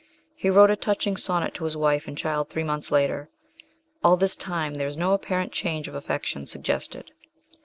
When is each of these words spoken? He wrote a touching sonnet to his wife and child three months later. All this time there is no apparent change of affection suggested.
He 0.33 0.49
wrote 0.49 0.71
a 0.71 0.75
touching 0.75 1.15
sonnet 1.15 1.53
to 1.53 1.63
his 1.63 1.77
wife 1.77 2.07
and 2.07 2.17
child 2.17 2.49
three 2.49 2.63
months 2.63 2.91
later. 2.91 3.29
All 4.03 4.17
this 4.17 4.35
time 4.35 4.73
there 4.79 4.87
is 4.87 4.97
no 4.97 5.13
apparent 5.13 5.51
change 5.51 5.87
of 5.87 5.93
affection 5.93 6.47
suggested. 6.47 7.11